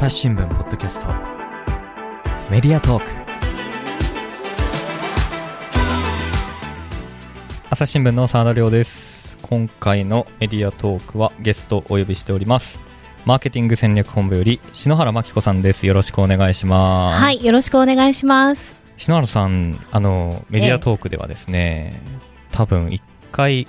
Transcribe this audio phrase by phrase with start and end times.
[0.00, 1.08] 朝日新聞ポッドキャスト。
[2.50, 3.10] メディアトーク。
[7.68, 9.36] 朝日新聞の澤田亮です。
[9.42, 12.80] 今回のメディアトークはゲストをお呼びしております。
[13.26, 15.86] マーケティング戦略本部より篠原真紀子さんです。
[15.86, 17.22] よろしくお願いします。
[17.22, 18.82] はい、よろしくお願いします。
[18.96, 22.00] 篠原さんあのメディアトークではですね、
[22.52, 23.68] 多分一回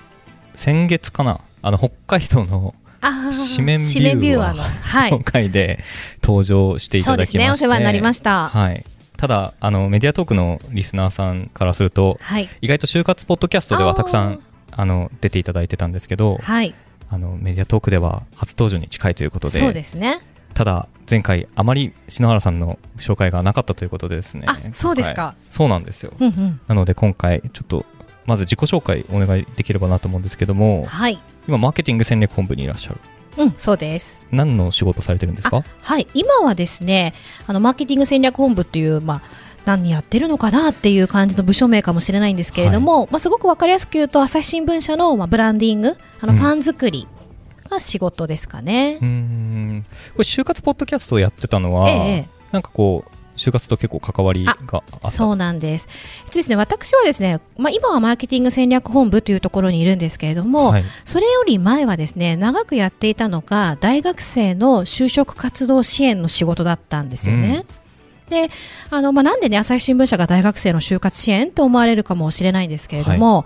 [0.55, 3.79] 先月かなあの北海道の紙面
[4.19, 4.63] ビューアーの。
[4.63, 5.23] はい今。
[5.23, 5.83] 回で
[6.21, 8.49] 登場していただきましてそうですね、お世話になりました。
[8.49, 8.85] はい、
[9.17, 12.49] ただあのメディアトークのリスナーさんからするとはい。
[12.61, 14.39] 意外と就活ポッドキャストではたくさん
[14.71, 16.73] あの出ていただいてたんですけどはい。
[17.09, 20.19] あのメディアトークでは初登場に近いということでそうですね。
[20.53, 25.35] ただ前回あまり篠原さんの紹介がなかったということでですねあ、そうです今か。
[25.37, 26.59] 回そうなんですようんうん。
[26.67, 27.85] なので今回ちょっと
[28.25, 31.19] まず自己紹介お願いできればなと思うんですけどもはい。
[31.47, 32.97] 今マーケティング戦略本部にいらっしゃる
[33.37, 34.25] うん、そうです。
[34.29, 35.63] 何の仕事されてるんですか？
[35.81, 36.05] はい。
[36.13, 37.13] 今はですね、
[37.47, 39.21] あの、マーケティング戦略本部っていう、まあ、
[39.63, 47.07] 何やってるのかなっていう感じの部署名かもしれないんですけれども、まあ、すごくわかりやすく言うと、朝日新聞社の、まあ、ブランディング、あの、うんファン作り
[47.69, 48.97] が仕事ですかね。
[49.01, 55.87] うーんこれ就活ポッドキャストをやってたのは、ええなんかこう就活と結構関わりがそうなんです。
[56.25, 67.65] えっとですね、私はですね、まあ、今はマーケティング戦略本部というところにいるんですけれども、はいそれより前はですね、長くやっていたのが、大学生の就職活動支援の仕事だったんですよね。
[68.29, 68.49] で、
[68.89, 73.45] あの、まあ、なんでね、朝日新聞社が大学生の就活支援と思われるかもしれないんですけれども、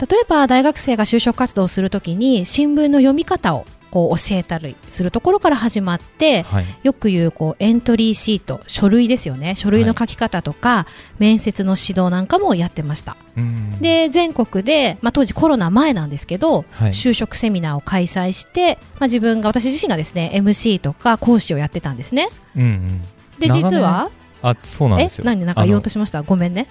[0.00, 6.64] 例えば大学生が就職活動をするときに、新聞の読み方をこう教えたりするところから始まって、はい。
[6.82, 9.54] よく言うこうエントリーシート書類ですよね。
[9.56, 10.86] 書類の書き方とか、
[11.18, 13.16] 面接の指導なんかもやってました。
[13.36, 13.78] うん。
[13.80, 16.90] で全国で、まあ、当時コロナ前なんですけど、はい。
[16.90, 22.28] 就職セミナーを開催して、まあ、自分が私自身がですね MC とか講師をやってたんですね。
[22.56, 23.02] うんうん。
[23.38, 24.10] で実は
[24.42, 25.24] あそうなんえですよ。
[25.24, 26.22] 何なんか言おうとしました？
[26.22, 26.66] ごめんね。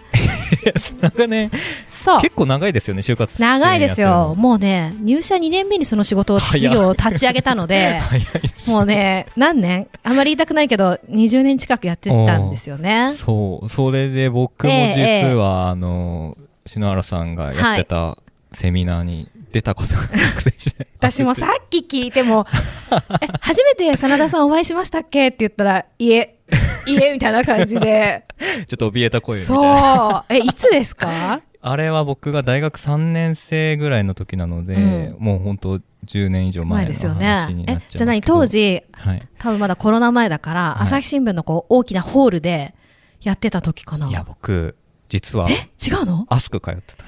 [1.01, 1.51] なんかね
[1.85, 2.21] そう。
[2.21, 4.33] 結構長いですよね就活長いですよ。
[4.37, 6.59] もうね入社2年目にその仕事を早い。
[6.59, 8.01] 事業を立ち上げたので
[8.65, 9.87] もうね何年？
[10.03, 13.13] あまり言いたくないけど20年近くやってたんですよね。
[13.17, 13.69] そう。
[13.69, 18.17] それで僕もええ実は、あの篠原さんがやってた
[18.53, 22.45] セミナーに出たことが学生時代私もさっき聞いても
[23.21, 25.27] え初めて真田さんお会いしましたっけ？
[25.29, 26.35] って言ったらいえ
[26.93, 28.25] いえみたいな感じで。
[28.67, 29.97] ちょっと怯えた声みたいな。
[29.97, 30.33] そう。
[30.33, 31.41] えいつですか？
[31.61, 35.15] あれは僕が大学3年生ぐらいの時なので、うん。
[35.19, 37.25] もう本当10年以上前ですよね。
[37.25, 40.83] 話になっちゃいえじゃあ何当時はい、多分まだコロナ前だから、はい。
[40.83, 42.73] 朝日新聞のこう大きなホールで
[43.21, 44.07] やってた時かな。
[44.07, 44.75] いや僕
[45.09, 45.47] 実は。
[45.49, 46.25] 違うの？
[46.29, 47.03] アスク通ってた。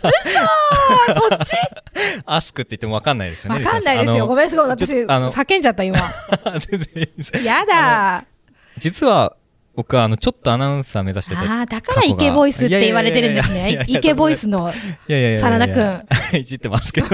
[0.00, 1.54] そっち？
[2.26, 4.26] アスクって言っても分かんないですよねわかんないですよ。
[4.26, 4.68] ごめんすごい。
[4.68, 5.98] 私叫んじゃった今。
[6.70, 7.44] 全然いいです。
[7.44, 8.24] やだ
[8.78, 9.36] 実は
[9.74, 14.70] 僕はあのちょっとアナウンサー目指してたあーだからイケボイスって言われてるんですねイケボイスの
[15.08, 17.08] いやいやいやいじってますけど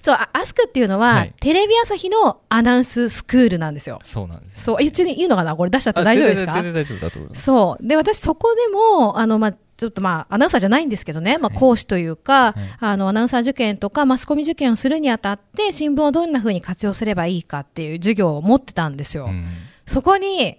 [0.00, 7.86] そうあアスクっていうのは、はいテレビ朝日のアナウンススクールなんですよそうなんですそう、え言っていいのかなこれ出しちゃって大丈夫ですかあ全然大丈夫だと思いますそう。
[7.86, 19.26] で、私そこでも、あの、まあ、ちょっとまあ、アナウンサーじゃないんですけどね、まあ、はい講師というか、はいあの、アナウンサー受験とか、マスコミ受験をするにあたって、新聞をどんな風に活用すればいいかっていう授業を持ってたんですよ。
[19.26, 19.46] うん
[19.88, 20.58] そこに、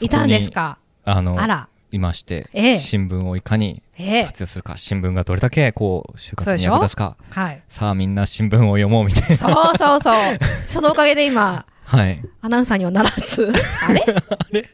[0.00, 0.78] いたんですか？
[1.04, 1.68] あのあら。
[1.90, 2.78] いまして、ええ。
[2.78, 4.24] 新聞をいかにええ。
[4.26, 7.16] 活用するか新聞がどれだけこう就活に役立つか。
[7.30, 7.62] はい。
[7.70, 9.36] さあみんな新聞を読もうみたいな。
[9.36, 10.14] そうそうそう。
[10.68, 12.22] そのおかげで今、はい。
[12.42, 13.50] アナウンサーにはならず。
[13.88, 14.04] あれ？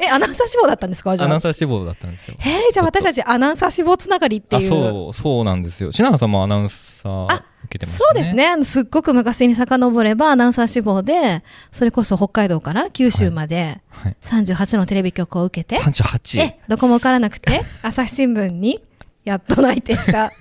[0.00, 1.16] え、アナウンサー志望だったんですか？
[1.16, 1.26] じゃあ。
[1.26, 2.36] アナウンサー志望だったんですよ。
[2.40, 4.68] えー、じゃあ私たちアナウンサー志望つながりってあいう。
[4.68, 5.92] そうそうなんですよ。
[5.92, 7.26] 品川さんもアナウンサー。
[7.32, 8.46] あ受けてますそうですね。
[8.48, 14.16] あのすっごく昔に遡ればアナウンサー志望で、それこそ北海道から九州まではい。
[14.20, 18.82] 38のテレビ局を受けて、38え、どこも受からなくて、 朝日新聞に
[19.24, 20.32] やっと内定した。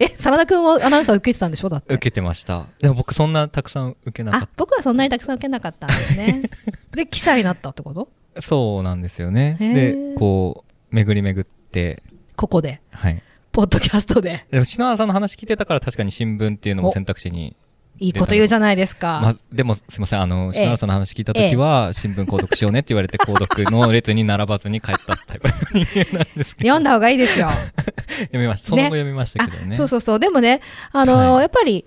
[0.00, 1.68] え、真田君もアナウンサー受けてたんでしょ？
[1.68, 1.92] だって。
[1.94, 2.66] 受けてました。
[2.80, 6.42] でも僕そんなたくさん受けなかっ、あ僕はそんなにたくさん受けなかったんですね。
[6.94, 8.08] で、記者になったってこと？
[8.34, 9.56] たそうなんですよね。
[9.60, 12.02] でこう巡り巡って。
[12.36, 12.80] ここで。
[12.92, 13.22] はい
[13.58, 14.46] ポッドキャストで。
[14.52, 17.56] でも篠原さんの話聞いてたから確かに新聞っていうのも選択肢に
[17.98, 19.18] いいこと言うじゃないですか。
[19.20, 20.20] まあ、でもすみません。
[20.20, 20.52] あのええ。
[20.52, 26.68] 篠原さんの話聞いた時は、新聞購読しようねって言われて購読の列に並ばずに帰ったタイプの人間なんですけど。
[26.68, 27.50] 読んだ方がいいですよ。
[28.30, 28.68] 読みました。
[28.68, 29.70] その後読みましたけどね。
[29.72, 30.20] あそうそうそう。
[30.20, 30.60] でもね、
[30.92, 31.40] あのーはい。
[31.40, 31.84] やっぱり、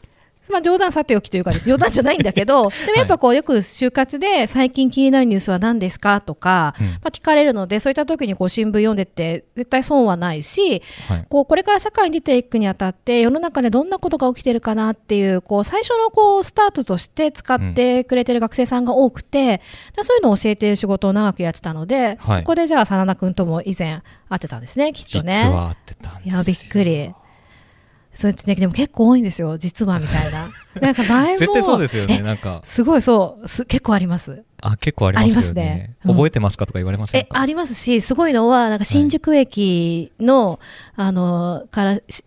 [0.51, 11.25] まあ冗談さておきというかです、冗談じゃないんだけど、 でもやっぱこう、よく就活で最近気になるニュースは何ですかとか、うんまあ聞かれるので、そういった時にこう新聞読んでって絶対損はないし、はい。
[11.30, 19.62] こうこれから社会に出ていくにあたって世の中でどんなことが起きてるかなっていうこう最初のこうスタートとして使ってくれてる学生さんが多くて、
[19.95, 25.50] だそういうのを教えている仕事を長くやってたので、はいここでじゃあ真田君とも以前会ってたんですねきっと実ね。
[25.50, 27.13] は合ってたんですよいやびっくり。
[28.13, 30.48] そうやってねでも結構多いんですよ実はみたいな。
[30.81, 32.18] なんか前も絶対そうですよね。
[32.19, 34.44] えなんか、すごいそうす結構あります。
[34.62, 35.34] あ、結構ありますよね。
[35.34, 37.28] ありますねうん覚えてますかとか言われませんか？
[37.36, 40.60] えありますしすごいのはなんか新宿駅の、
[40.96, 42.24] あのからし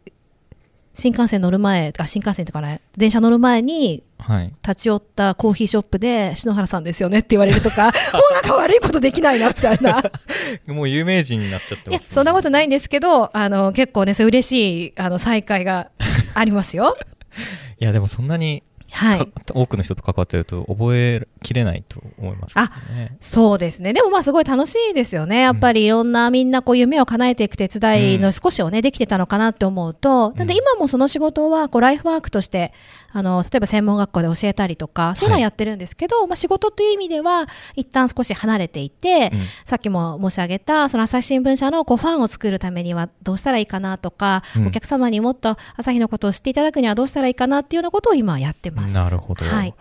[0.94, 4.46] 新幹線乗る前あ新幹線とかね電車乗る前にはい。
[4.62, 10.02] 立ち寄ったコーヒーショップで篠原さんですよねって言われるとか もうなんか悪いことできないなみたいな。
[10.66, 15.90] もう有名人になっちゃっていやます、そんなことないんですけどあの結構ねそう嬉しいあの再会が
[16.34, 16.96] ありますよ。
[17.80, 18.62] いや、でもそんなに
[18.94, 23.16] はいか多くの人と関わってると覚えきれないと思いますね。
[23.20, 23.92] そうですね。
[23.92, 25.40] でもまあすごい楽しいですよね。
[25.40, 32.72] やっぱりいろんなみんなこう夢を叶えていく手伝いの少しをね、できてたのかなって思うと、なんで今もその仕事はこうライフワークとして、
[33.12, 37.46] あの、例えば専門学校で教えたりとか、そういうのをやってるんですけど、まあ仕事という意味では
[37.76, 48.83] 一旦少し離れていて、うんさっきも申し上げた、その朝日新聞社のこうファンを作るためにはどうしたらいいかなとか、うんお客様にもっと朝日のことを知っていただくにはどうしたらいいかなっていうようなことを今やってます。
[48.92, 49.44] なるほど。
[49.44, 49.74] はい。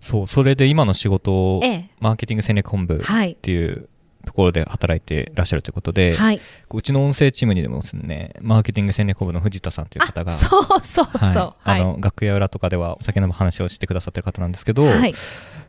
[0.00, 1.90] そう、それで今の仕事をええ。
[2.00, 3.34] マーケティング戦略本部っはい。
[3.34, 3.88] ていう
[4.24, 6.40] ところで働いてらっしゃるということで、はい。
[6.72, 11.54] うちの音声チームにでもですね、マーケティング戦略本部の藤田さんという方が、あそうそうそう。
[11.58, 15.14] はいあの楽屋裏とかではお酒の話をしてくださってる方なんですけど、はい。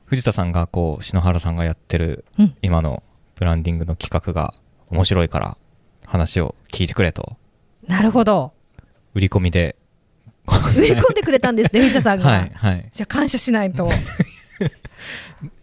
[0.05, 3.03] 藤田さんがこう篠原さんがやってるうん今の
[3.35, 4.53] ブランディングの企画が
[4.89, 5.57] 面白いから
[6.05, 7.35] 話を聞いてくれと
[7.87, 8.53] なるほど。
[9.13, 9.75] 売り込みで、
[10.77, 12.29] 売り込んでくれたんですね、藤田さんが。
[12.29, 13.89] はいはい、じゃあ感謝しないと。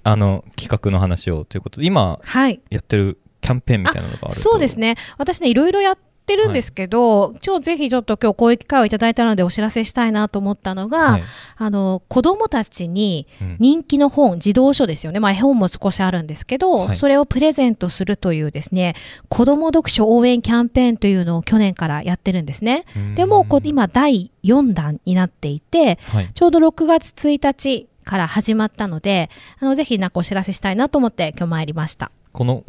[0.07, 2.61] あの企画の話をということで今はい。
[2.71, 4.97] やってるキャンペーンみたいなのがあるとそうですね。
[5.19, 11.23] 私ね、いろいろやってるんですけど、今日ぜひちょっと今日こういう機会をいただいたのでお知らせしたいなと思ったのが、はい
[11.57, 15.21] あの、子供たちにうん人気の本、児童書ですよね。
[15.21, 18.95] まあ絵本も少しあるんですけど、はいそれをプレゼントするというですね、
[19.29, 22.85] 子供読書応援キャンペーンというのを去年からやってるんですね。
[23.15, 32.11] でも、こう今第4弾になっていて、はい、ちょうど6月1日から始まったので、あのぜひなんかお知らせしたいなと思って今日参りました。
[32.33, 32.65] この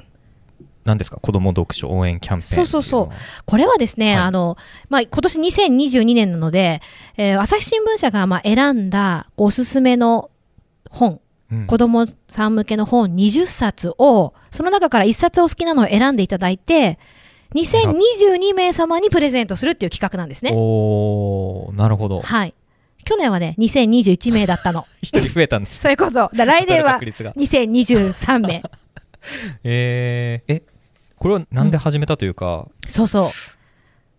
[0.85, 1.17] 何ですか？
[1.19, 3.15] 子供読書応援キャンペーンそうそうそう
[3.45, 4.55] これはですね、はいあの、
[4.89, 6.81] まあ、今年2022年なので、
[7.17, 10.29] えー朝日新聞社がまあ選んだおすすめの
[10.89, 11.19] 本、
[11.51, 16.97] うん子供さん向けの本20冊を、その中から1冊お好きなのを選んでいただいて、
[17.53, 20.51] 2022名様にプレゼントするっていう企画なんですね。
[20.53, 22.53] おーなるほどはい。
[23.05, 24.85] 去年はね、2021名だったの。
[25.03, 26.29] 一人増えたんですそういうこと。
[26.33, 28.63] 来年は確率が2023名。
[29.63, 30.63] えー、え
[31.17, 33.29] これはなんで始めたというか、そうそう。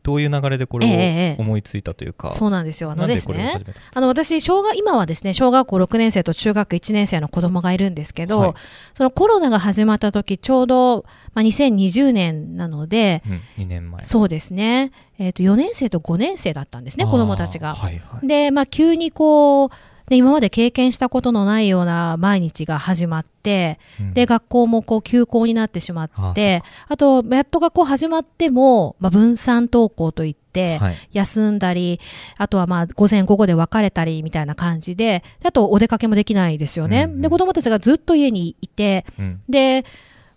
[0.07, 2.93] どういう流れでこええええれを思いついたというか、そうなんですよ。
[2.93, 3.61] あのですね
[3.93, 8.55] あの私小学今はですね小学校6年生と中学1年生の子供がいるんですけど、はい
[8.95, 11.05] そのコロナが始まった時ちょうど、
[11.35, 17.75] まあ、2020年なのでうん、2年前そうですね、えー、と4年生と5年生だったんですね子供たちが。
[17.75, 19.71] はいはいで、まあ、急にこう
[20.09, 32.01] で今まで経験したことのないような毎日が始まって、うんで学校もこう休校になってしまってあとやっと学校始まっても、まあ、分散登校といって、はい休んだり、
[32.39, 37.05] あとはまあ午前午後で別れたりみたいな感じで、であとお出かけもできないですよね。
[37.05, 39.85] うんうんで、子供たちがずっと家にいて、うん、で、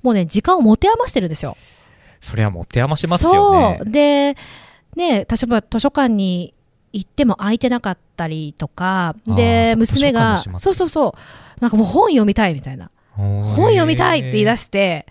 [0.02, 1.56] もうね、時間を持て余してるんですよ。
[2.22, 3.92] それは持て余しますよねそう。
[3.92, 4.36] で、
[4.96, 6.54] ね、例えば図書館に
[6.94, 12.90] 行っても空いてなかったりとか、あで、ー娘が、そうそうそう、なんかもう本読みたいみたいな。
[13.12, 15.06] 本本読みたいって言い出しして、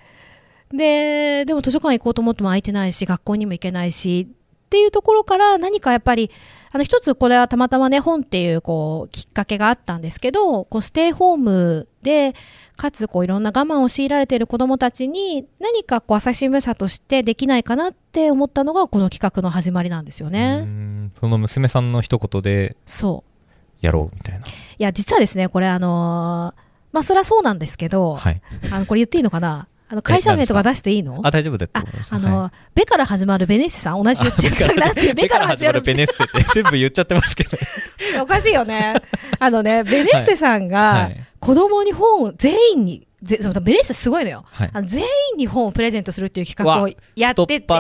[0.71, 6.31] で、でも図書館行こうと思っても空いてないし、学校にも行けないし、っていうところから何かやっぱり、
[6.71, 12.35] あの一つこれはたまたまね、本っていうこうきっかけがあったんですけど、こうステイホームで、
[12.77, 21.11] かつこういろんな我慢を強いられている子どもたちに何かこう朝日新聞社としてできないかなって思ったのがこの企画の始まりなんですよね。
[21.19, 23.85] その娘さんの一言でそう。
[23.85, 24.47] やろうみたいな。
[24.47, 26.61] いや、実はですね、これあのー
[26.91, 28.41] まあそれはそうなんですけど、はい。
[28.73, 29.69] あのこれ言っていいのかな？
[29.91, 31.21] あの会社名とか出していいの？
[31.25, 31.85] あ、大丈夫だとあ。
[32.11, 37.57] あの、はいベから始まるベネッセさん同じ言っちゃったなんていう ベから始まるベネッセって全部言っちゃってますけど。
[38.23, 38.95] おかしいよね。
[39.39, 44.45] あのね、ベネッセさんはがい子供に本を全員に、ベネッセすごいのよ。
[44.47, 45.03] はいあの全
[45.33, 47.65] 員に本をプレゼントするっていう企画をわやってて。
[47.69, 47.79] そう。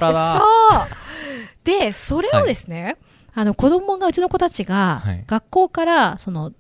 [1.65, 2.97] で、それをですね、
[3.35, 6.53] あの子供がうちの子たちがはい学校からその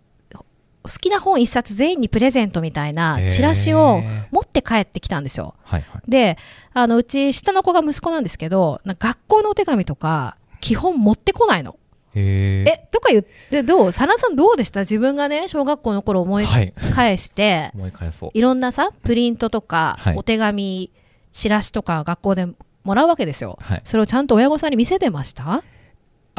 [0.88, 5.54] 好きな本一冊全員にプレゼントみたいなチラシを持って帰ってきたんですよ。
[5.62, 6.10] はいはい。
[6.10, 6.36] で
[6.74, 11.76] あのうち下の子が息子なんですけど学校のお手紙とか基本持ってこないの。
[12.14, 13.92] えとか言ってどう？
[13.92, 14.80] 佐野さんどうでした？
[14.80, 16.74] 自分がね小学校の頃思いはい。
[16.92, 18.30] 返して、思い返そう。
[18.34, 20.90] いろんなさプリントとか、はいお手紙
[21.30, 22.46] チラシとか学校で
[22.82, 23.58] もらうわけですよ。
[23.60, 23.80] はい。
[23.84, 25.62] それをちゃんと親御さんに見せてました？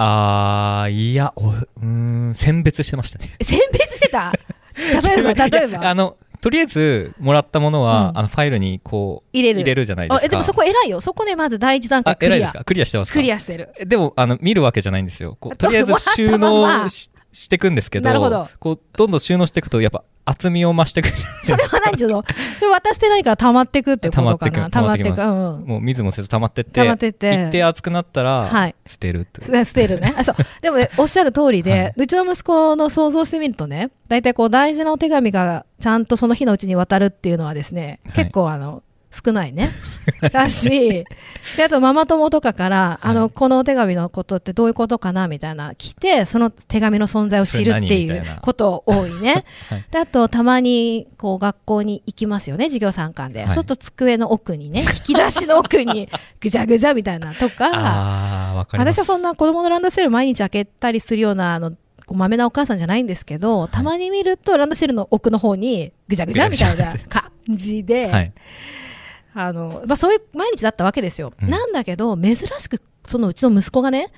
[0.01, 3.31] あー、いや、おうーん、選別してましたね。
[3.41, 4.31] 選別してた？
[4.77, 5.89] 例えば 例えば？
[5.89, 8.17] あの、とりあえず、もらったものは、うん。
[8.19, 9.59] あの、ファイルに、こう、入れる。
[9.59, 10.23] 入れるじゃないですか。
[10.23, 11.01] あえでもそこ偉いよ。
[11.01, 12.63] そこねまず第一段階あ、クリア偉いですか？
[12.63, 12.85] クリア。
[12.85, 13.15] してますか？
[13.19, 13.73] クリアしてる。
[13.77, 15.35] えでも、あの、見るわけじゃないんですよ。
[15.39, 18.47] こうあとりあえず 収納ししていくんですけど、なるほど。
[18.59, 21.09] こう、どんどん収納していくと、やっぱ、厚みを増していく。
[21.43, 22.23] それは何ていうの
[22.59, 24.69] それ渡してないから溜まってくってことかな。
[24.69, 25.21] 溜まってく溜まってく。
[25.21, 25.67] うんうん。
[25.67, 27.45] もう、水もせず溜まってって、溜まってって。
[27.47, 28.75] 一定厚くなったら、はい。
[28.85, 29.43] 捨てるって。
[29.43, 30.13] す捨てるね。
[30.17, 30.35] あそう。
[30.61, 31.93] でもね、 おっしゃる通りで、はい。
[31.97, 38.25] うちの息子の想像してみるとね、大体こう大事なお手紙がちゃんとその日のうちに渡るっていうのはですね、はい。
[38.25, 39.71] 結構あの、少ないね。
[40.31, 41.05] だし、
[41.57, 49.45] で、あとママ友とかから、あの、はいこのお手紙のことってどういうことかなみたいな来て、その手紙の存在を知るっていうこと多いね。
[49.69, 53.43] はいで、あとたまにこう学校に行きますよね、授業参観で。
[53.43, 56.07] はいちょっと机の奥にね、 引き出しの奥に
[56.39, 58.65] ぐじゃぐじゃみたいなとか。
[58.73, 61.71] 私はそんな子供のランドセル毎日開けたりするようなあの
[62.09, 68.33] こうまめなお母さんじゃないんですけど、たまに見るとランドセルの奥の方にぐちゃぐちゃみたいな感じで、はい。
[69.41, 71.49] あのまあ、そういう毎日だったわけですよ、うん。
[71.49, 74.11] なんだけど珍しくそのうちの息子がね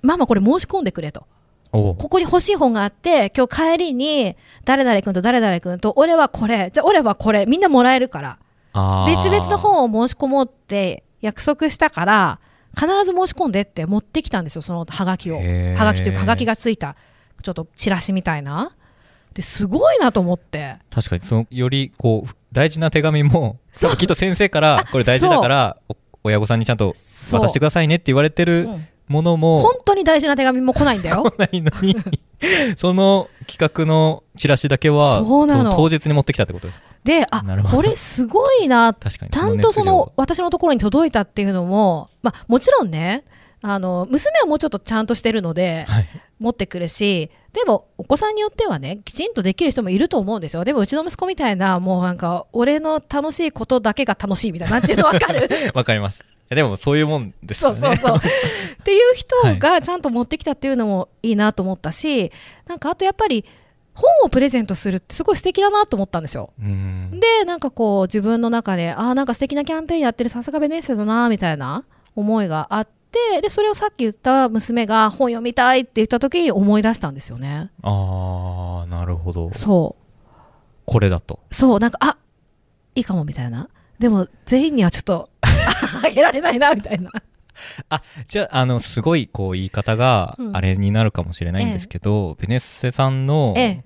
[0.00, 1.26] ママこれ申し込んでくれと。
[1.72, 8.38] ここに欲しい本があって今日帰りに誰々君と誰々君と俺はこれじゃあ俺はこれみんなもらえるから。
[8.72, 12.38] 別々の本を申し込もうって約束したから
[12.72, 15.38] 必ず申し込んでって持ってきたんですよそのハガキを。
[15.40, 15.76] へー。
[15.76, 16.94] ハガキというかハガキがついた
[17.42, 18.76] ちょっとチラシみたいな
[19.34, 20.76] ですごいなと思って。
[20.90, 23.58] 確かに、その、より、こう、大事な手紙も、
[23.98, 28.86] きっと先生から、これ大事だから、お親御さんにちゃんと渡してくださいねって言われてるうん。
[29.10, 31.24] ものも、本当に大事な手紙も来ないんだよ。
[31.24, 31.96] 来ないのに、
[32.76, 35.74] その企画のチラシだけは、そうなの。
[35.74, 36.86] 当日に持ってきたってことですか？
[37.02, 38.94] であこれすごいな。
[38.94, 39.32] 確かに。
[39.32, 43.24] ちゃんとその熱私のところに届いたっていうのも、まあ、もちろんね
[43.62, 46.06] あの娘はもうちょっとちゃんとしてるので量はい。
[46.40, 56.20] 持ってくるしでもお子さんによってはねきちんとできる人もいると思うんですよでもうちの息子みたいなもうなんか俺の楽しいことだけが楽しいみたいななんていうの分かる わかります。
[56.20, 57.78] いやでも、そういうもんですそよね。
[57.78, 62.32] うそうそう っていう人がちゃんと持ってきたっていうのもいいなと思ったし
[62.66, 63.44] なんかあとやっぱり
[63.94, 66.50] 本をプレゼントするってすごい素敵だなと思ったんですよ。
[66.58, 71.84] でなんかこう自分の中でああなんか素敵なキャンペーンやってるさすがベネッセだなみたいな
[72.16, 77.70] 思いがあってでそれをさっき言った娘が本読みたいって言った時に思い出したんですよね。
[77.82, 79.50] あー、なるほど。
[79.52, 79.96] そ
[80.86, 81.40] これだと。
[81.50, 82.16] うそうなんかあ
[82.94, 83.68] いいかもみたいな。
[83.98, 87.10] でも全員にはちょっと あげられないなみたいな。
[87.88, 90.56] あ、じゃあ、あの、すごい、こう、言い方がう、ん。
[90.56, 93.84] あれになるかもしれないんですけど、ベネッセさんの、ええ。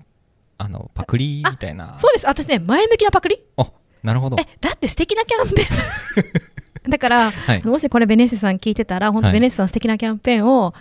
[0.57, 1.95] あの、パクリみたいな。
[1.97, 2.25] そうです。
[2.27, 3.69] 私ね前向きなパクリあ、
[4.01, 4.37] なるほど。
[4.39, 6.41] えだって素敵なキャンペーン
[6.89, 7.63] だから、はい。
[7.63, 10.73] もしこれベネッセさん聞いてたら本当はいベネッセさん素敵なキャンペーンを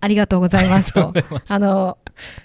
[0.00, 1.12] ありがとうございますと、
[1.48, 1.98] あの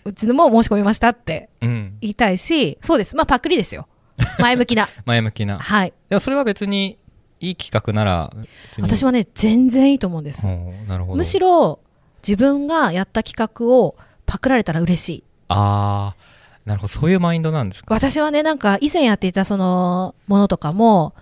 [0.05, 1.97] うちのも申し込みましたってうん。
[2.01, 3.87] 言いたいしそうですまあパクリですよ
[4.39, 5.59] 前向きな 前向きな。
[5.59, 6.97] はいでもそれは別に、
[7.39, 8.31] いい企画なら、
[8.79, 11.17] 私はね全然いいと思うんですおーなるほど。
[11.17, 11.79] むしろ
[12.25, 16.93] 自分がやった企画をパクられたら嬉しいあー、なるほど。
[16.93, 17.93] そういうマインドなんですか？
[17.93, 21.13] 私はねなんか以前やっていたそのものとかも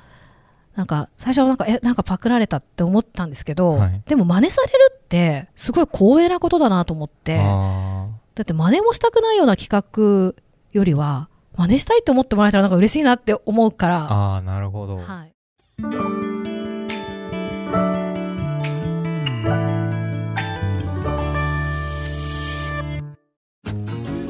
[0.76, 4.02] なんか最初はなんかえなんかパクられたって思ったんですけど、はい。
[4.06, 10.34] でも真似されるってすごい光栄なことだなと思ってあだって真似もしたくないような企画
[10.72, 14.98] よりは真似したいと思ってもらえたらなんか嬉しいなって思うかーら、あー、なるほど。
[14.98, 15.34] はい、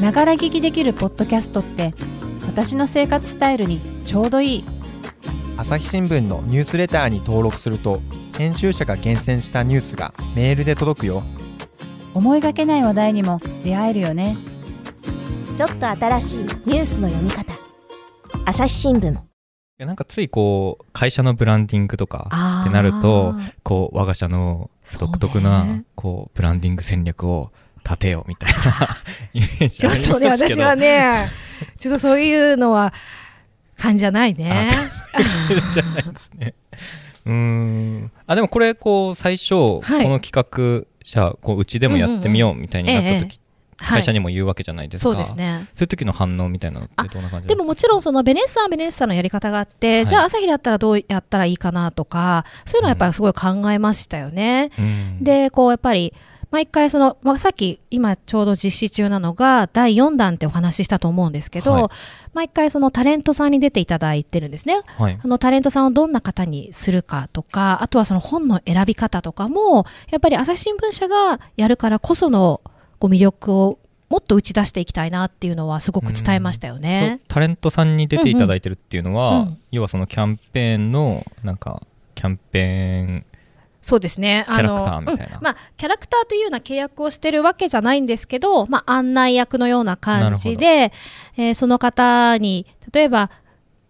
[0.02, 1.94] ながら聞きできるポッドキャストって
[2.48, 4.81] 私の生活スタイルにちょうどいい
[5.62, 8.02] 朝日新聞のニュースレターに登録すると
[8.36, 11.22] 編集者が厳選したニュースがメールで届くよ。
[12.16, 14.38] 思いがけない話題にも出会えるよね。
[15.56, 17.54] ちょっと新しいニュースの読み方。
[18.44, 19.14] 朝日新聞。
[19.14, 19.18] い
[19.78, 27.52] やなんかついこう、会社のブランディングとかってなると、こう、我が社の独特なね、こう、ブランディング戦略を
[27.86, 28.98] 立てようみたいな
[29.34, 29.96] イメージちょっ。
[29.98, 31.30] とね私はね
[31.80, 32.94] ちょっとそういうのは
[33.78, 34.72] 感じじゃないね
[35.74, 36.54] じゃないですね。
[37.26, 38.12] うーん。
[38.28, 40.32] あ、でもこれ、こう、最初、こはいの企
[40.82, 43.42] 画じゃあこううちでもやってみようみたいになった時、ええ
[43.84, 45.68] 会社にも言うわけじゃないですか、そうですね。
[45.76, 54.70] そういう時の反応みたいなのってどんな感じでももちろんそのベネッサはベネッサのやり方があって、はいじゃあ朝日だったらどうやったらいいかなとか、そういうのはやっぱりすごい考えましたよね。
[54.78, 56.14] うんで、こうやっぱり、
[56.52, 61.88] 毎回その、まあ、さっき今ちょうど実施中なのが第4弾ってお話ししたと思うんですけど、はい。
[62.34, 64.82] 毎回そのタレントさんに出ていただいてるんですね。
[64.86, 65.18] はい。
[65.22, 72.62] あのタレントさんをどんな方にするかとか、あとはその本の選び方とかも、やっぱり朝日新聞社がやるからこその
[73.00, 73.80] こう魅力を
[74.10, 77.22] もっと打ち出していきたいなっていうのはすごく伝えましたよね。
[77.30, 79.48] タレントさんに出ていただいてるっていうのは、うん。
[79.48, 79.58] うん。
[79.72, 81.82] 要はそのキャンペーンのなんか
[82.14, 83.26] キャンペーン
[83.82, 84.46] そうですね。
[84.48, 85.38] キャラクターみたいな。
[85.38, 85.44] うん。
[85.44, 90.92] まあ、キャラクターというような契約をしてるわけじゃないんですけど、まあ、案内役のような感じで、
[91.38, 93.32] えーその方に、例えば、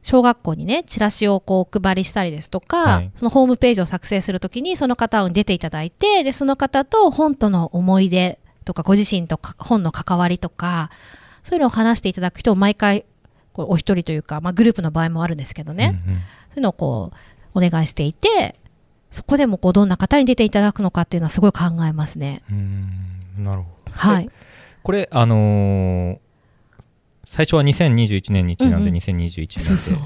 [0.02, 3.12] 小学校にね、チラシをこうお配りしたりですとか、はい。
[3.16, 10.90] そのホームページを作成するときに、その方に出ていただいて、で、その方と本との思い出とか、ご自身とか本の関わりとか、
[11.44, 13.06] そういうのを話していただく人を毎回、
[13.54, 16.02] こうお一人というか、まあ、グループの場合もあるんですけどね。
[16.08, 16.20] うんうん。
[16.20, 16.24] そう
[16.56, 17.12] いうのをこ
[17.54, 18.56] う、お願いしていて、
[19.12, 22.42] そこでもこう、どんな方に出ていただくのかっていうのはすごい考えますね。
[22.50, 24.30] うーんなるほどはい。
[24.84, 26.18] これあのー
[27.34, 29.98] 最初は2021年にちなんでうんうん2021年で、そうそう。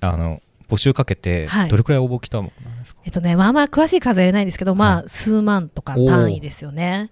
[0.00, 7.10] あの募集かけてはいどれくらい応募来たものなんですか、えっとね、まあまあ詳しい数は入れないんですけど、まはあ、数万とか単位ですよね。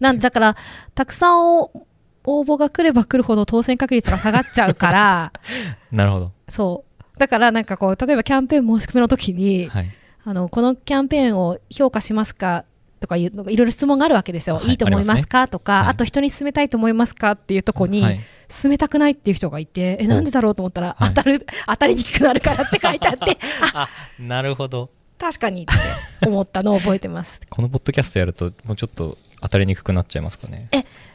[0.00, 0.56] なんで、だから、
[0.94, 1.86] たくさんお
[2.24, 5.32] 応募が来れば来るほど当選確率が下がっちゃうから、
[5.92, 6.84] なるほどそ
[7.14, 7.18] う。
[7.18, 9.90] だから、なんかこう、例えばキャンペーン申し込みの時に、はい
[10.24, 12.64] あの、このキャンペーンを評価しますか
[13.00, 14.56] とかいうのがいろいろ質問があるわけですよ。
[14.56, 15.48] はいいいと思いますか？
[15.48, 15.88] とか、はい。
[15.88, 18.20] あと人に勧めたいと思いますかっていうとこに、はい。
[18.48, 21.08] 勧めたくないっていう人がいて、え、なんでだろうと思ったら、はい。
[21.14, 23.38] 当たる、当たりにくくなるからって書いてあって、
[23.74, 23.88] あ、
[24.20, 24.90] なるほど。
[25.18, 27.40] 確かにって思ったのを覚えてます。
[27.50, 30.68] このポッドキャストやるともうちょっと当たりにくくなっちゃいますかね。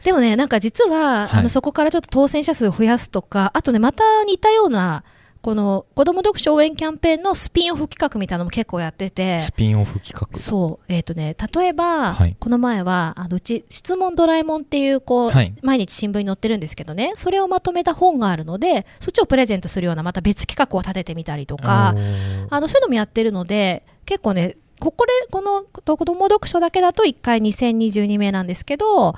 [0.04, 1.40] でもね、なんか実は、はい。
[1.40, 5.04] あのそこからちょっと当選者数を増やすとか、あとね、また似たような、
[5.48, 9.44] この子ども読書応援キャンペーンのスピンオフ企画みたいなのも結構やってて。
[9.44, 10.38] ス、ピンオフ企画。
[10.38, 12.36] そう、えっ、とね、例えば、はい。
[12.38, 15.54] この前は、あのうち、質問ドラえもんっていう、こう、はい。
[15.64, 21.96] 毎日新聞に載ってるんですけどね、それをまとめた本があるので、そっちをプレゼントするような、また別企画を立ててみたりとか、
[22.50, 29.16] あのそういうのもやってるので、結構ね、ここで、この子ども読書だけだと1回2022名なんですけど、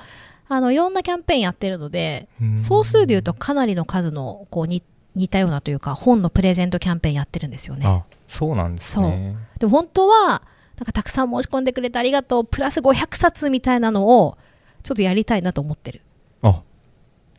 [0.52, 2.58] あのいろんなキャンペーンやってるので、うん。
[2.58, 7.86] 総数でいうとかなりの数のこうに似たようなというか、本のプレゼントキャンペーンやってるんですよね。
[7.86, 10.42] あそうなんですねでも本当は、
[10.76, 14.38] なんかたくさん申し込んでくれてありがとう、プラス500冊みたいなのを、
[14.82, 16.02] ちょっとやりたいなと思ってる。
[16.42, 16.62] あ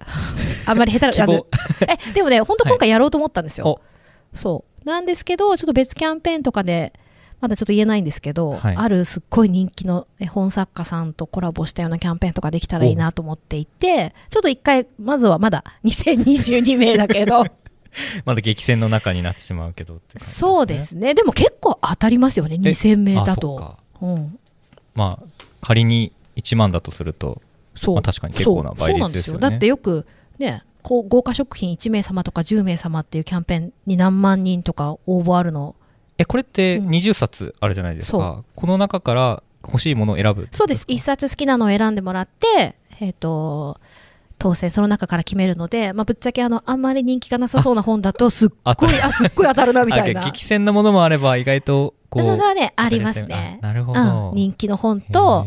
[0.67, 3.67] あんまり下手な、え、でもね、本当今回やろうと思ったんですよ。
[3.67, 3.81] お
[4.33, 4.85] そう。
[4.85, 6.93] なんですけど、ちょっと別キャンペーンとかで、
[7.39, 17.43] まだちょっと言えないんですけど、はいあるすっごい人気の絵本作家さんとコラボしたようなキャンペーンとかできたらいいなと思っていて、ちょっと一回、まずはまだ 2022名だけど、
[18.25, 21.13] まだ激戦の中になってしまうけどって感じそうですね。
[21.13, 23.77] でも結構当たりますよね、2000名だと。
[24.01, 24.39] うん。
[24.95, 27.41] まあ仮に1万だとすると
[27.75, 29.39] そう、まあ確かに結構な倍率ですよね。
[29.41, 30.05] だってよく
[30.39, 35.75] ねこう豪華食品1名様とか10名様っていうキャンペーンに何万人とか応募あるの。
[36.17, 36.89] えこれってうん。
[36.89, 40.85] 20冊あるじゃないですか、そこの中から欲しいものを選ぶそうです。
[40.87, 43.79] 1冊好きなのを選んでもらってえっ、と
[44.41, 50.21] 当選その中から決めるので、まあ、ぶっちゃけあのあんまり人気がなさそうな本だとすっあごいあすっごい当たるなみたいな。
[50.21, 53.59] あ激戦なものもあれば意外とこうそれはねありますね。
[53.61, 55.45] あなるほど、うん、人気の本と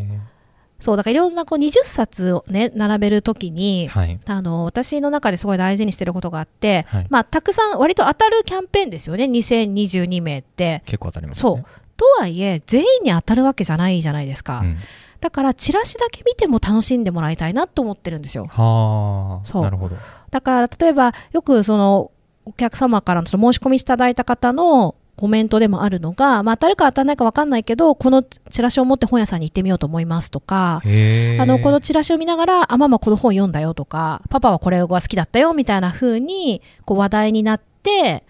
[0.79, 4.21] そうだからいろんなこう20冊をね並べるときにはい。
[4.27, 7.07] あの私の中ですごい大事にしてることがあって、はい。
[7.11, 10.85] まあ、たくさん割と当たるキャンペーンですよね2022名って。
[10.87, 11.41] 結構当たりますね。
[11.41, 11.65] そう。
[11.97, 14.77] とはいえ全員に当たるわけじゃないじゃないですか、うん
[15.25, 18.45] だからチラシだけ見ても楽しんでもらいたいなと思ってるんですよ。
[18.45, 19.63] はそう。
[19.63, 19.97] あなるほど。
[20.31, 22.11] だから例えばよくその
[22.45, 38.25] お客様からのその申し込みいただいた方のコメントでもあるのが、まあ、当たるか当たらないか分かんないけどこのチラシを持って本屋さんに行ってみようと思いますとかあのこのチラシを見ながらあママこの本読んだよとかパパはこれが好きだったよみたいな風にこう話題になって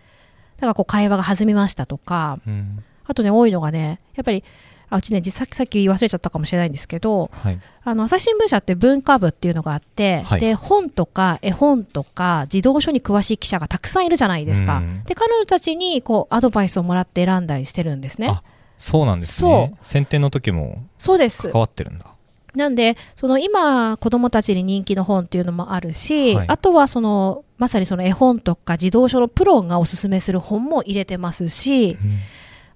[0.58, 2.84] だからこう会話が弾みましたとかうん。
[3.06, 4.44] あとね多いのがねやっぱり
[4.90, 7.60] あうちね実際さっき忘れちゃったかもしれないんですけどはい。
[7.82, 10.40] あの朝日新聞社って文化部っていうのがあって、はい。
[10.40, 14.78] で本とか絵本とか児童書に詳しい記者がたくさんいるじゃないですか。
[14.78, 15.04] うん。
[15.04, 18.28] で彼女たちにこうアドバイスをもらって選んだりしてるんですね。
[18.28, 18.42] あ。
[18.78, 19.74] そうなんですね。
[19.82, 21.50] 選定の時もそうです。
[21.50, 22.06] 関わってるんだ。
[22.54, 26.46] なんでその今子どもたちに人気の本っていうのもあるし、はい。
[26.48, 32.18] あとはそのまさにその絵本とか児童書のプロがおすすめする本も入れてますし、うん。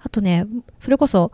[0.00, 0.46] あとね
[0.78, 1.32] それこそ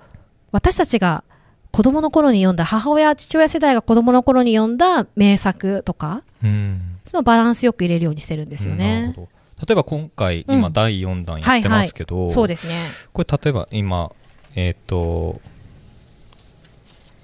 [0.55, 1.25] 私たちが
[1.73, 9.12] 子供の頃に読んだ母親父親世代が子供の頃に読んだ名作とかうんそのバランスよく入れるようにしてるんですよね。
[9.17, 9.29] ほど
[9.67, 12.87] 例えば今回、うん今第4弾やってますけど、そうですね。
[13.12, 14.12] これ例えば今
[14.55, 15.40] えっ、と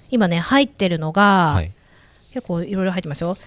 [0.09, 1.71] 今ね入ってるのが、はい
[2.33, 3.37] 結構いろいろ入ってますよ。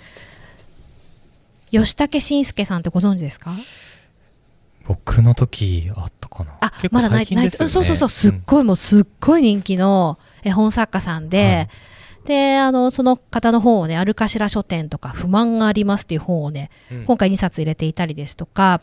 [1.70, 3.53] 吉武慎介さんってご存知ですか？
[4.87, 6.57] 僕の時あったかな。
[6.61, 11.68] あ結、構まだないないそうそうそうすっごいもうすっごい人気の絵本作家さんで、
[12.25, 17.05] であのその方の本をね「アルカシラ書店」とか「不満があります」っていう本をね、うん。
[17.05, 18.81] 今回2冊入れていたりですとか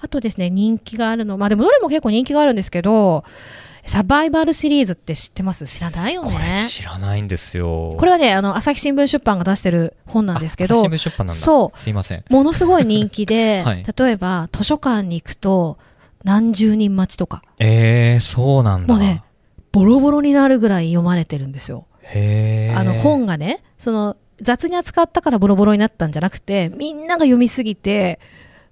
[0.00, 3.24] あとですね人気があるのまあでもどれも結構人気があるんですけど
[3.86, 5.66] サバイバルシリーズって知ってます？
[5.66, 6.30] 知らないよね。
[6.32, 7.94] これ知らないんですよ。
[7.98, 11.42] これはねあの朝日新聞出版が出してる本なんですけどあ朝日新聞出版なんだ。
[11.44, 11.78] そう。
[11.78, 12.24] すいません。
[12.28, 13.84] ものすごい人気で、 はい。
[13.96, 15.78] 例えば図書館に行くと
[16.24, 17.42] 何十人待ちとか。
[17.58, 18.92] えー、そうなんだ。
[18.94, 19.22] もうね
[19.72, 21.86] ボロボロになるぐらい読まれてるんですよ。
[22.02, 22.78] へー。
[22.78, 28.18] あの本がねその雑に扱ったからボロボロになったんじゃなくてみんなが読みすぎて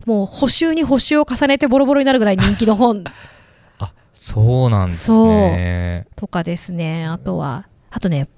[0.07, 3.05] もう補修に補修を重ねてボロボロになるぐらい人気の本。
[3.07, 3.13] あ
[4.25, 6.07] そうなんですね。
[6.17, 7.07] とかですね。
[7.07, 8.29] あとはあとね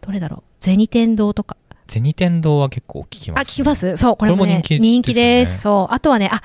[0.00, 0.42] どれだろう。
[0.64, 1.56] 銭天堂とか。
[1.86, 3.96] 銭天堂は結構聞きます、あ聞きます。
[3.96, 5.60] そうこれも,、ね、これも人気人気でです。
[5.60, 5.94] そう。
[5.94, 6.42] あとはねあ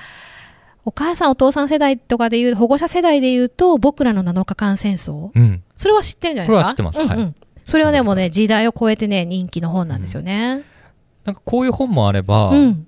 [0.84, 5.30] お母さんお父さん世代とかでいう保護者世代でいうと僕らの7日間戦争。
[5.34, 5.62] うん。
[5.74, 6.84] それは知ってるんじゃないですか？
[6.84, 7.14] これは知ってます。
[7.14, 7.24] うんうん。
[7.24, 7.34] はい
[7.66, 10.62] それはねもうね時代を超えてね人気の本なんですよね、
[11.24, 12.86] なんかこういう本もあれば、うん。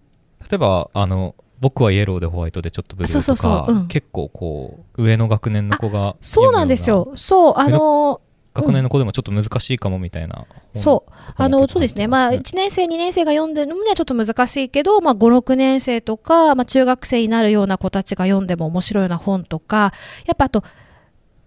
[0.50, 7.12] 例えばあの僕はイエローでホワイトでちょっとブルーとかそうそうそううん結構こう上の学年の子がそうなんですよ。
[7.16, 8.20] そう、あの
[8.56, 12.08] 学年の子でもちょっと難しいかもみたいな、ーそう、あの、そうですね。
[12.08, 19.92] まあ、1年生、2年生が読んでるのにはちょっと難しいけど、まあ、5、6年生とか、まあ、中学生になるような子たちが読んでも面白いような本とか、
[20.24, 20.64] やっぱあと、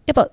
[0.05, 0.29] やっぱ、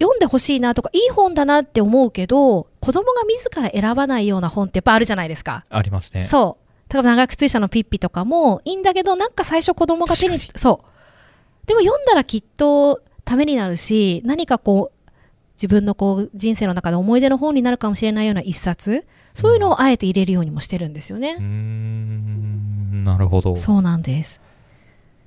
[0.00, 5.64] 読んでほしいなとか、いい本だなって思うけど、子供が自ら選ばないような本ってやっぱあるじゃないですか。
[5.68, 6.59] ありますねそう。
[6.92, 11.66] 例えば長靴下のピッピとかもいいんだけど、なんか最初子供が手に、そう。
[11.66, 15.10] でも読んだらきっとためになるし、何かこう、
[15.54, 21.36] 自分のこう人生の中で思い出の本になるかもしれないような一冊、そういうのをあえて入れるようにもしてるんですよね。
[21.38, 24.40] うーんなるほどそうなんです。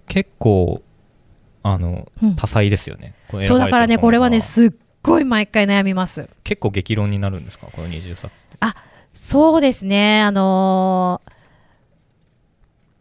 [0.07, 0.81] 結構
[1.61, 4.71] あの、うん多彩ですよねそうだからね、これはね、すっ
[5.01, 6.27] ごい毎回悩みます。
[6.43, 7.67] 結構激論になるんですか？
[7.71, 8.57] この20冊って
[9.13, 11.32] そうですね、あのー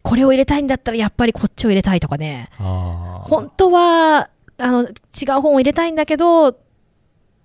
[0.03, 2.49] これを入れたいんだったらやっぱりこっちを入れたいとかね。
[2.59, 4.89] 本当はあの違
[5.37, 6.57] う本を入れたいんだけど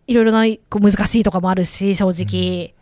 [0.08, 2.74] いろいろなこう難しいとかもあるし正直、やっ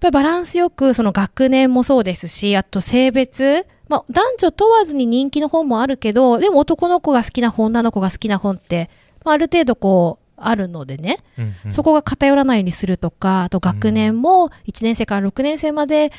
[0.00, 8.90] ぱりバランスよくその学年もそうですしあと性別、まあ、男女問わずに人気の本もあるけどでも男の子が好きな本女の子が好きな本って、
[9.24, 11.72] まあ、ある程度こうあるのでね、うんうん。
[11.72, 16.12] そこが偏らないようにするとかあと学年も1年生から6年生まで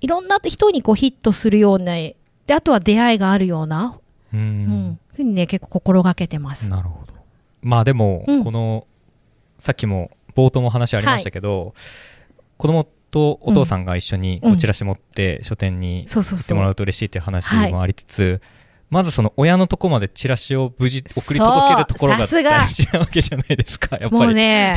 [0.00, 2.16] いろんな人にこうヒットするようなで
[2.52, 3.98] あとは出会いがあるような
[4.32, 4.40] うん。
[4.40, 6.68] うん、ふうにね結構心がけてます。
[6.68, 7.14] なるほど。
[7.62, 8.44] まあでも、うん。
[8.44, 8.86] この
[9.60, 11.74] さっきも冒頭も話ありましたけど、
[12.58, 14.54] 子供とお父さんが一緒にこうん。
[14.54, 16.38] うチラシ持って書店にそうそうそう。
[16.38, 18.42] 行ってもらうと嬉しいっていう話もありつつ、
[18.90, 22.50] まずその親のとこまでチラシを無事送り届けるところがそうさすが。
[22.58, 24.22] 大事なわけじゃないですかやっぱり。
[24.22, 24.76] もうね、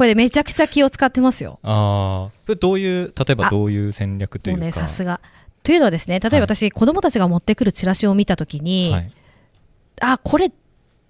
[0.00, 1.58] これでめちゃくちゃ気を使ってますよ。
[1.62, 5.20] ああどういう例えばどういう戦略というかもうね、さすが。
[5.62, 9.10] というのはですね、例えば私、子供たちが持ってくるチラシを見たときに、はい
[10.00, 10.50] あ、これ、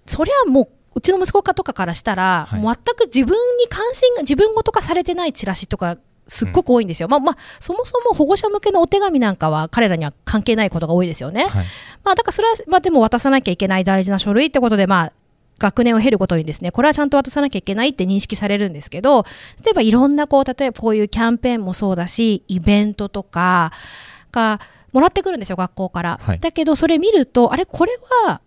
[0.05, 7.07] そりゃもう、うちの息子かとかからしたら、はい全く自分に関心が、自分ごと化されてないチラシとか、すっごく多いんですよ。
[7.07, 11.45] まあまあ、そもそも保護者向けのお手紙なんかは彼らには関係ないことが多いですよね。
[11.45, 11.65] はい
[12.03, 15.13] まあ、だからそれは、まあでも渡さなきゃいけない大事な書類ってことで、まあ、
[15.61, 19.25] 学年を経るごとにですね、これはちゃんと渡さなきゃいけないって認識されるんですけど、
[19.63, 23.71] 例えばいろんなこう、例えばこういうキャンペーンもそうだし、イベントとか
[24.31, 24.59] が
[24.91, 26.19] もらってくるんですよ、学校から。
[26.21, 27.91] はいだけど、それ見ると、あれ、これ
[28.25, 28.41] は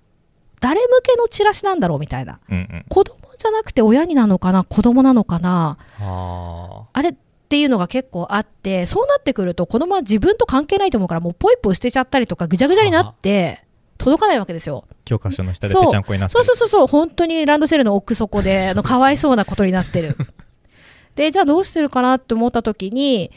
[0.61, 2.41] 誰向けのチラシなんだろうみたいな。
[2.51, 7.15] うんうん子供じゃなくて親になのかな、子供なのかな、ああれっ
[7.49, 13.65] ていうのが結構あって、そうなってくると子供は自分と関係ないと思うから、もうポイポイ捨てちゃったりとか、ぐちゃぐちゃになって、
[13.99, 14.85] 届かないわけですよ。
[14.91, 20.17] ー教科書の下でぺちゃんこになってるそうそうそうそう、本当にランドセルの奥底で、あの、かわいそうなことになってる。
[21.15, 23.31] で、じゃあどうしてるかなって思った時に、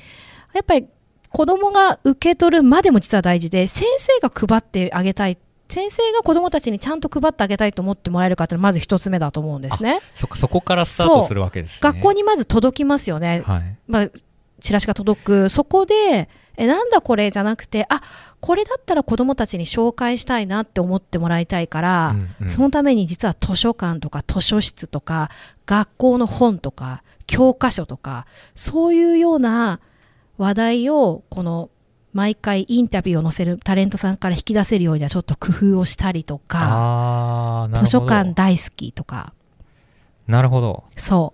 [0.53, 0.87] やっぱり
[1.29, 5.37] 子供が受け取るまでも実は大事で、先生が配ってあげたい。
[5.69, 9.99] 先生が子供たちにちゃんと配ってあげたいと思ってもらえるかっていうのがまず一つ目だと思うんですね。
[10.13, 13.43] そこからスタートするわけですね学校にまず届きますよね。
[13.45, 14.07] はいまあ、
[14.59, 15.49] チラシが届く。
[15.49, 18.01] そこで、え、なんだこれじゃなくて、あ、
[18.39, 22.49] これだったら子供たちに紹介したいなって思ってもらいたいから、うんうん。
[22.49, 25.29] そのために実は図書館とか図書室とか
[25.65, 29.79] 学校の本とか教科書とか、そういうような
[30.37, 31.69] 話題を、この、
[32.13, 39.33] 毎回インタビューを載せるタレントさんから引き出せるようにはちょっと工夫をしたりとか、図書館大好きとか、
[40.25, 40.85] なるほど。
[40.95, 41.33] そ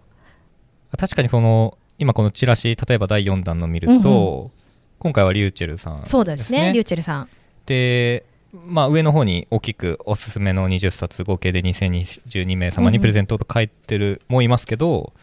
[0.98, 4.52] 確かにこの今このチラシ例えば第4弾の見ると、
[5.00, 7.30] 今回はリューチェルさんう、そうですね、リューチェルさん。
[7.66, 8.26] で、
[8.68, 15.13] まあ、上の方に大きくおすすめの20冊合計で2022名様にプレゼントと書いてるもいますけど、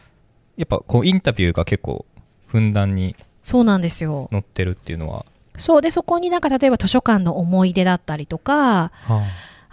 [0.57, 2.05] やっぱこうインタビューが結構
[2.47, 4.27] ふんだんにそうなんですよ。
[4.31, 5.25] 載ってるっていうのは、
[5.57, 9.23] そうで、そこになんか例えば図書館の思い出だったりとか、あ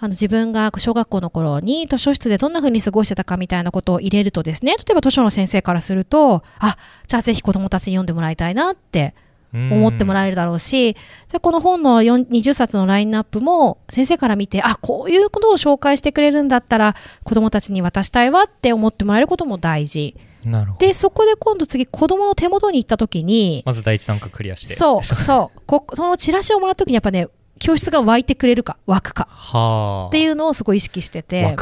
[0.07, 9.15] の自分が小学校の頃に図書室でどんな風に過ごしてたかみたいなことを入れるとですね、例えば図書の先生からすると、あ、じゃあぜひ子供たちに読んでもらいたいなって
[9.53, 20.17] 思ってもらええるだろうし、じゃあこの本の4 20冊のラインナップも先生から見て、あ、こういうことを紹介してくれるんだったら子供たちに渡したいわって思ってもらえることも大事。
[20.45, 25.61] なるほどで、そこで今度次子供の手元に行った時に、まず第一段階クリアしてそう、そう。
[25.67, 29.29] こそのチラシをもらうときにやっぱね、教室が湧いてくれるか、湧くか。
[29.31, 30.09] はあ。
[30.09, 31.57] っていうのをすごい意識してて、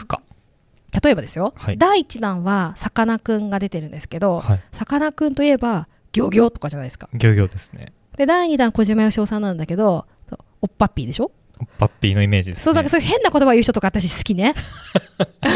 [1.03, 1.79] 例えばですよ、はい。
[1.79, 4.61] 第1弾はさかなクンが出てるんですけど、はい。
[4.73, 7.09] さかなクンといえば、ギョギョとかじゃないですか。
[7.13, 7.93] 漁業ですね。
[8.17, 10.07] で、第2弾小島よしおさんなんだけど、
[10.63, 11.31] おっぱっぴーでしょ、
[11.79, 12.63] パッピーのイメージですね。
[12.65, 14.55] そう、なんかそういう変な言葉言う人とか私好きね。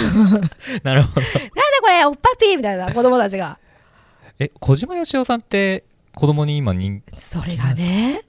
[0.83, 1.21] なるほど。
[1.21, 1.51] なんだ
[1.83, 3.59] これ、おっぱっぴーみたいな子供たちが。
[4.39, 8.23] え小島よしおさんって子供に今人それがね、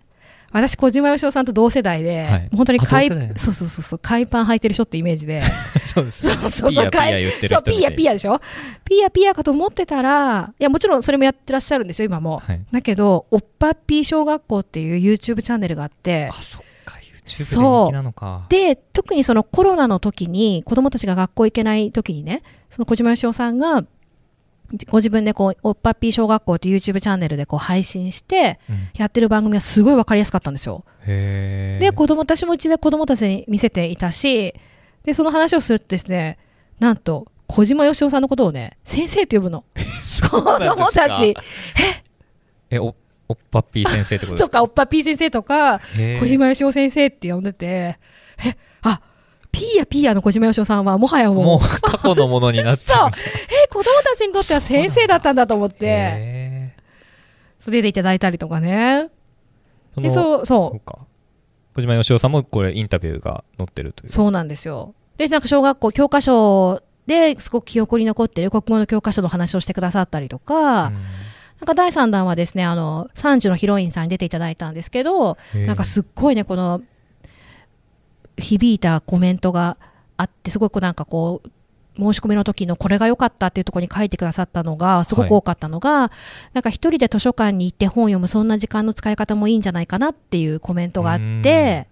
[0.52, 2.50] 私、小島よしおさんと同世代で、はい。
[2.56, 5.42] 本当に海そうそうそうそう、海パン履いてる人ってイメージで、
[5.94, 8.40] そうですそう そうそう、ピーヤピーヤ言ってる人そう、ピーヤピーヤでしょ？
[8.86, 12.40] ピーヤピーヤかと思ってたら、いや、もちろんそれもやってらっしゃるんですよ、今も。
[12.46, 12.62] はい。
[12.72, 16.30] だけど、おっぱっぴー小学校っていう YouTube チャンネルがあって。
[16.32, 18.46] あ、そっか YouTube なのか。
[18.50, 23.84] で、特にそのコロナの時に、子供たちが学校行けない時にね、その小島よしおさんが、
[24.90, 28.90] ご自分でこう、おっぱっぴー小学校っていう YouTube チャンネルでこう配信して、うん。
[28.98, 30.86] やってる番組はすごいわかりやすかったんですよ。
[31.06, 34.54] へえで、子供、私もうちで子供たちに見せていたし、
[35.04, 36.38] で、その話をするとですね、
[36.80, 39.66] なんと、小島よしおさんのことをね、先生と呼ぶの。
[39.76, 41.36] 子供たち。
[42.70, 42.80] え？
[42.80, 42.96] お
[43.28, 45.80] おっぱっぴー先生ってことですとか、おっぱっぴー先生とか、
[46.20, 47.98] 小島よしお先生って呼んでて、え、
[48.40, 48.56] あ、
[49.52, 56.76] ピーヤピーヤの小島よしおさんはもはやもう、もう過去のものになって そう、え、子供たちにとっては先生だったんだと思って、へ
[57.68, 59.10] 出ていただいたりとかね。
[59.96, 60.92] で、ーそう、そう
[61.76, 64.10] 小島よしおさんもこれインタビューが載ってるという。
[64.10, 64.94] そうなんですよ。
[65.18, 70.94] で、なんか小学校教科書ですごく記憶に残っている国語の教科書の話をしてくださったりとか、うん。
[71.62, 76.82] なんか第3弾はですね、あの、3時のヒロインさんに出ていただいたんですけど、なんかすっごいね、この、
[78.42, 79.78] 響いたコメントが
[80.18, 81.50] あって、すごくなんかこう、
[81.98, 86.12] 申し込みの時のこれが良かったっていうところに書いてくださったのが、すごく多かったのが、
[86.54, 91.88] なんか一人で図書館に行って本読む、そんな時間の使い方もいいんじゃないかなっていうコメントがあって、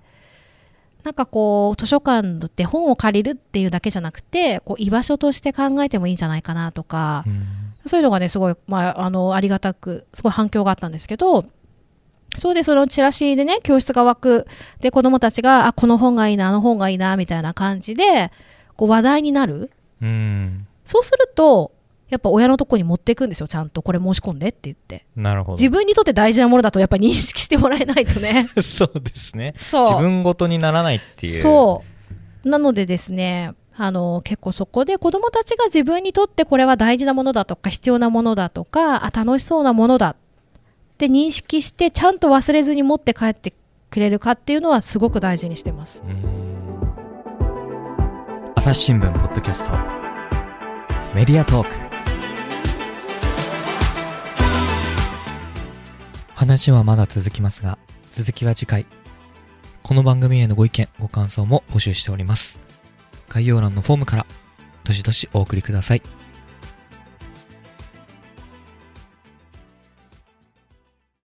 [1.04, 7.46] なんかこう、図書館って本を借りるっていうだけじゃなくて、こう居場所として考えてもいいんじゃないかなとか、うん。
[7.86, 11.46] そういうのがね、すごい、まあ、あの、ありがたく、すごい反響があったんですけど、
[12.38, 14.48] そうで、そのチラシでね、教室が湧く。
[14.80, 18.32] で、子供たちが、あ、この本がいいな、あの本がいいな、みたいな感じで、
[18.76, 19.72] こう話題になる。
[20.02, 21.72] うんそうすると、
[22.10, 23.82] やっぱ親のとこに持っていくんですよ、ちゃんと。
[23.82, 25.06] これ申し込んでって言って。
[25.16, 28.50] なるほど自分にとって大事なものだと、やっぱ認識してもらえないとね。
[28.64, 29.86] そうですねそう。
[29.86, 31.84] 自分ごとにならないっていうそ
[32.44, 32.50] う。
[32.50, 40.16] なのでですね、あの、結構そこで子供たちが自分にとってこれは大事なものだとか、必要なものだとか、あ、楽しそうなものだっ
[41.00, 43.54] て認識して、ちゃんと忘れずに持って帰って
[43.90, 46.04] くれるかっていうのはすごく大事にしてます。
[48.56, 49.72] 朝日新聞ポッドキャスト。
[51.16, 51.76] メディアトーク。
[56.36, 57.78] 話はまだ続きますが
[58.12, 58.86] 続きは次回。
[59.82, 62.60] この番組へのご意見ご感想も募集しております。
[63.30, 64.26] 概要欄のフォームから
[64.84, 66.02] どしどしお送りください。